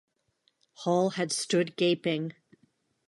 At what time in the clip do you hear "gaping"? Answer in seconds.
1.75-2.33